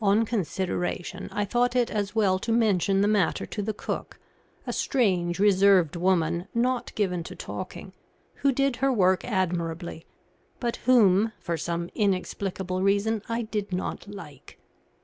[0.00, 4.20] On consideration, I thought it as well to mention the matter to the cook,
[4.64, 7.92] a strange, reserved woman, not given to talking,
[8.36, 10.06] who did her work admirably,
[10.60, 14.56] but whom, for some inexplicable reason, I did not like.